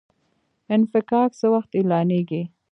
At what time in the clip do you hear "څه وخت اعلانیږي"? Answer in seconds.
1.39-2.43